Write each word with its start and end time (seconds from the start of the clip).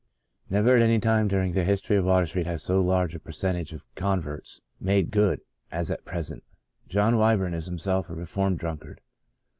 Never, 0.49 0.75
at 0.75 0.81
any 0.81 0.97
time 0.99 1.27
during 1.27 1.51
the 1.51 1.63
history 1.63 1.95
of 1.95 2.05
Water 2.05 2.25
Street, 2.25 2.47
has 2.47 2.63
so 2.63 2.81
large 2.81 3.13
a 3.13 3.19
percentage 3.19 3.71
of 3.71 3.85
converts" 3.93 4.59
made 4.89 5.11
good 5.11 5.41
"as 5.71 5.91
at 5.91 6.05
present. 6.05 6.43
John 6.87 7.17
Wyburn 7.17 7.53
is 7.53 7.67
himself 7.67 8.09
a 8.09 8.15
reformed 8.15 8.57
drunkard. 8.57 8.99